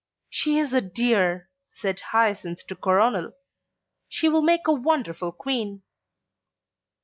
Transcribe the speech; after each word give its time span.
"She 0.31 0.57
is 0.57 0.73
a 0.73 0.81
dear," 0.81 1.47
said 1.73 1.99
Hyacinth 1.99 2.65
to 2.65 2.75
Coronel. 2.75 3.33
"She 4.09 4.29
will 4.29 4.41
make 4.41 4.65
a 4.67 4.73
wonderful 4.73 5.31
Queen." 5.31 5.83